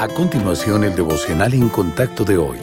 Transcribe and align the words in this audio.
A 0.00 0.08
continuación, 0.08 0.82
el 0.82 0.96
devocional 0.96 1.52
en 1.52 1.68
contacto 1.68 2.24
de 2.24 2.38
hoy. 2.38 2.56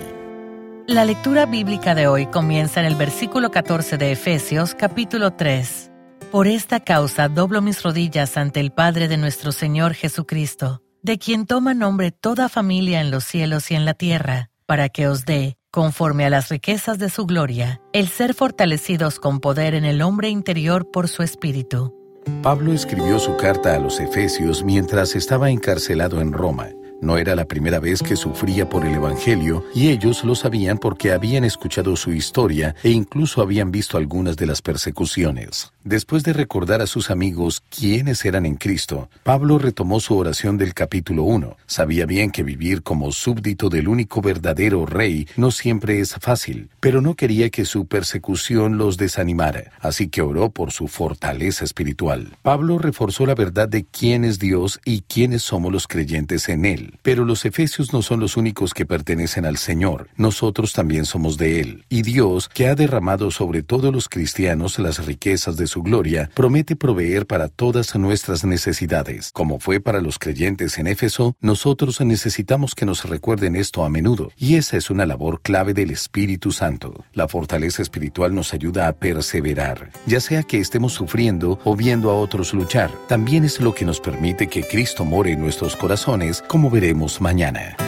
La 0.87 1.05
lectura 1.05 1.45
bíblica 1.45 1.93
de 1.93 2.07
hoy 2.07 2.25
comienza 2.25 2.79
en 2.79 2.87
el 2.87 2.95
versículo 2.95 3.51
14 3.51 3.99
de 3.99 4.11
Efesios 4.11 4.73
capítulo 4.73 5.33
3. 5.33 5.91
Por 6.31 6.47
esta 6.47 6.79
causa 6.79 7.29
doblo 7.29 7.61
mis 7.61 7.83
rodillas 7.83 8.37
ante 8.37 8.59
el 8.59 8.71
Padre 8.71 9.07
de 9.07 9.17
nuestro 9.17 9.51
Señor 9.51 9.93
Jesucristo, 9.93 10.81
de 11.03 11.19
quien 11.19 11.45
toma 11.45 11.75
nombre 11.75 12.09
toda 12.09 12.49
familia 12.49 13.01
en 13.01 13.11
los 13.11 13.23
cielos 13.23 13.69
y 13.69 13.75
en 13.75 13.85
la 13.85 13.93
tierra, 13.93 14.49
para 14.65 14.89
que 14.89 15.07
os 15.07 15.23
dé, 15.23 15.59
conforme 15.69 16.25
a 16.25 16.31
las 16.31 16.49
riquezas 16.49 16.97
de 16.97 17.11
su 17.11 17.27
gloria, 17.27 17.81
el 17.93 18.07
ser 18.07 18.33
fortalecidos 18.33 19.19
con 19.19 19.41
poder 19.41 19.75
en 19.75 19.85
el 19.85 20.01
hombre 20.01 20.29
interior 20.29 20.89
por 20.89 21.07
su 21.07 21.21
espíritu. 21.21 21.93
Pablo 22.41 22.73
escribió 22.73 23.19
su 23.19 23.37
carta 23.37 23.75
a 23.75 23.79
los 23.79 23.99
Efesios 23.99 24.63
mientras 24.63 25.15
estaba 25.15 25.51
encarcelado 25.51 26.19
en 26.19 26.33
Roma. 26.33 26.69
No 26.99 27.17
era 27.17 27.35
la 27.35 27.45
primera 27.45 27.79
vez 27.79 28.01
que 28.01 28.15
sufría 28.15 28.69
por 28.69 28.83
el 28.83 28.95
Evangelio 28.95 29.63
y 29.75 29.89
ellos 29.89 30.23
lo 30.23 30.33
sabían 30.33 30.79
porque 30.79 31.11
habían 31.11 31.43
escuchado 31.43 31.95
su 31.95 32.11
historia 32.11 32.75
e 32.83 32.89
incluso 32.89 33.41
habían 33.41 33.71
visto 33.71 33.97
algunas 33.97 34.35
de 34.35 34.47
las 34.47 34.63
persecuciones. 34.63 35.71
Después 35.83 36.23
de 36.23 36.33
recordar 36.33 36.81
a 36.81 36.87
sus 36.87 37.11
amigos 37.11 37.63
quiénes 37.69 38.25
eran 38.25 38.45
en 38.45 38.55
Cristo, 38.55 39.09
Pablo 39.23 39.59
retomó 39.59 39.99
su 39.99 40.17
oración 40.17 40.57
del 40.57 40.73
capítulo 40.73 41.23
1. 41.23 41.55
Sabía 41.67 42.05
bien 42.05 42.31
que 42.31 42.43
vivir 42.43 42.81
como 42.81 43.11
súbdito 43.11 43.69
del 43.69 43.87
único 43.87 44.21
verdadero 44.21 44.85
rey 44.85 45.27
no 45.37 45.51
siempre 45.51 45.99
es 45.99 46.15
fácil, 46.15 46.69
pero 46.79 47.01
no 47.01 47.15
quería 47.15 47.49
que 47.51 47.65
su 47.65 47.85
persecución 47.85 48.77
los 48.77 48.97
desanimara, 48.97 49.71
así 49.79 50.09
que 50.09 50.21
oró 50.21 50.49
por 50.49 50.71
su 50.71 50.87
fortaleza 50.87 51.63
espiritual. 51.63 52.35
Pablo 52.41 52.79
reforzó 52.79 53.25
la 53.25 53.35
verdad 53.35 53.69
de 53.69 53.85
quién 53.85 54.25
es 54.25 54.39
Dios 54.39 54.79
y 54.83 55.01
quiénes 55.01 55.43
somos 55.43 55.71
los 55.71 55.87
creyentes 55.87 56.49
en 56.49 56.65
Él. 56.65 56.86
Pero 57.01 57.25
los 57.25 57.45
efesios 57.45 57.93
no 57.93 58.01
son 58.01 58.19
los 58.19 58.37
únicos 58.37 58.73
que 58.73 58.85
pertenecen 58.85 59.45
al 59.45 59.57
Señor, 59.57 60.09
nosotros 60.15 60.73
también 60.73 61.05
somos 61.05 61.37
de 61.37 61.59
Él. 61.59 61.85
Y 61.89 62.01
Dios, 62.01 62.49
que 62.49 62.67
ha 62.67 62.75
derramado 62.75 63.31
sobre 63.31 63.63
todos 63.63 63.93
los 63.93 64.09
cristianos 64.09 64.79
las 64.79 65.05
riquezas 65.05 65.57
de 65.57 65.67
su 65.67 65.83
gloria, 65.83 66.29
promete 66.33 66.75
proveer 66.75 67.25
para 67.25 67.47
todas 67.47 67.95
nuestras 67.95 68.43
necesidades. 68.43 69.31
Como 69.31 69.59
fue 69.59 69.79
para 69.79 70.01
los 70.01 70.19
creyentes 70.19 70.77
en 70.77 70.87
Éfeso, 70.87 71.35
nosotros 71.41 72.01
necesitamos 72.01 72.75
que 72.75 72.85
nos 72.85 73.05
recuerden 73.05 73.55
esto 73.55 73.83
a 73.83 73.89
menudo, 73.89 74.31
y 74.37 74.55
esa 74.55 74.77
es 74.77 74.89
una 74.89 75.05
labor 75.05 75.41
clave 75.41 75.73
del 75.73 75.91
Espíritu 75.91 76.51
Santo. 76.51 77.05
La 77.13 77.27
fortaleza 77.27 77.81
espiritual 77.81 78.33
nos 78.33 78.53
ayuda 78.53 78.87
a 78.87 78.93
perseverar, 78.93 79.91
ya 80.05 80.19
sea 80.19 80.43
que 80.43 80.59
estemos 80.59 80.93
sufriendo 80.93 81.59
o 81.63 81.75
viendo 81.75 82.09
a 82.09 82.15
otros 82.15 82.53
luchar. 82.53 82.91
También 83.07 83.43
es 83.43 83.59
lo 83.59 83.73
que 83.73 83.85
nos 83.85 83.99
permite 83.99 84.47
que 84.47 84.63
Cristo 84.63 85.05
more 85.05 85.31
en 85.31 85.41
nuestros 85.41 85.75
corazones, 85.75 86.43
como 86.47 86.69
veremos 86.79 87.19
mañana. 87.19 87.86